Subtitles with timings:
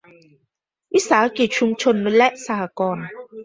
[0.93, 3.05] วิสาหกิจชุมชน และสหกรณ์